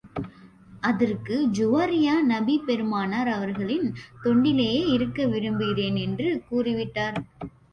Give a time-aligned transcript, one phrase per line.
[0.81, 3.87] அதற்கு ஜூவரிய்யா, நபி பெருமானார் அவர்களின்
[4.23, 7.19] தொண்டிலேயே இருக்க விரும்புகிறேன் என்று கூறி விட்டார்.